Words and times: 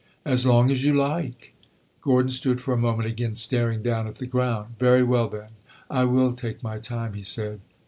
"As 0.25 0.47
long 0.47 0.71
as 0.71 0.83
you 0.83 0.95
like!" 0.95 1.53
Gordon 2.01 2.31
stood 2.31 2.59
for 2.59 2.73
a 2.73 2.77
moment 2.77 3.07
again 3.07 3.35
staring 3.35 3.83
down 3.83 4.07
at 4.07 4.15
the 4.15 4.25
ground. 4.25 4.73
"Very 4.79 5.03
well, 5.03 5.27
then, 5.29 5.49
I 5.91 6.05
will 6.05 6.33
take 6.33 6.63
my 6.63 6.79
time," 6.79 7.13
he 7.13 7.21
said. 7.21 7.59